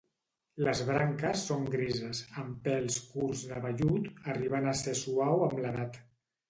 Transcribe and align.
Les 0.67 0.79
branques 0.87 1.43
són 1.49 1.67
grises, 1.75 2.23
amb 2.45 2.57
pèls 2.71 2.99
curts 3.13 3.47
de 3.53 3.63
vellut, 3.69 4.13
arribant 4.35 4.73
a 4.75 4.79
ser 4.85 5.01
suau 5.07 5.51
amb 5.51 5.65
l'edat. 5.67 6.05